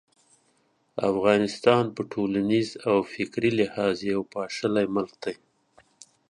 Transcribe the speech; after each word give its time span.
افغانستان 1.11 1.83
په 1.95 2.01
ټولنیز 2.13 2.69
او 2.89 2.95
فکري 3.13 3.51
لحاظ 3.59 3.95
یو 4.11 4.19
پاشلی 4.33 4.85
ملک 4.95 5.13
دی. 5.23 5.35